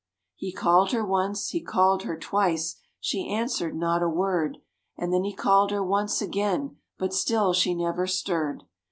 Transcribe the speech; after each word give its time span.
He 0.35 0.51
called 0.51 0.93
her 0.93 1.05
once, 1.05 1.49
he 1.49 1.61
called 1.61 2.01
her 2.01 2.17
twice, 2.17 2.77
she 2.99 3.29
answered 3.29 3.75
not 3.75 4.01
a 4.01 4.09
word, 4.09 4.57
And 4.97 5.13
then 5.13 5.23
he 5.23 5.33
called 5.35 5.69
her 5.69 5.83
once 5.85 6.23
again 6.23 6.77
but 6.97 7.13
still 7.13 7.53
she 7.53 7.75
never 7.75 8.07
stirred. 8.07 8.63